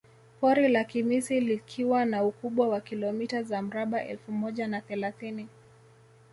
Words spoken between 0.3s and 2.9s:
Pori la Kimisi likiwa na ukubwa wa